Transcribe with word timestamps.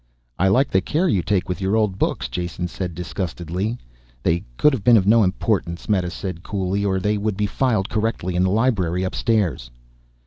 "I 0.39 0.47
like 0.47 0.71
the 0.71 0.81
care 0.81 1.07
you 1.07 1.21
take 1.21 1.47
with 1.47 1.61
your 1.61 1.75
old 1.75 1.99
books," 1.99 2.27
Jason 2.27 2.67
said 2.67 2.95
disgustedly. 2.95 3.77
"They 4.23 4.43
could 4.57 4.73
have 4.73 4.83
been 4.83 4.97
of 4.97 5.05
no 5.05 5.23
importance," 5.23 5.87
Meta 5.87 6.09
said 6.09 6.41
coolly, 6.41 6.83
"or 6.83 6.99
they 6.99 7.19
would 7.19 7.37
be 7.37 7.45
filed 7.45 7.87
correctly 7.87 8.35
in 8.35 8.41
the 8.41 8.49
library 8.49 9.03
upstairs." 9.03 9.69